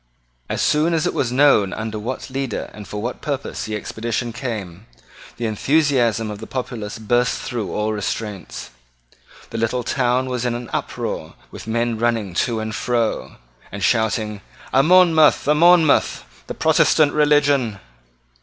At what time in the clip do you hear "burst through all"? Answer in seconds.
6.97-7.93